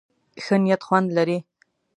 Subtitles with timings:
[0.43, 1.37] ښه نيت خوند لري.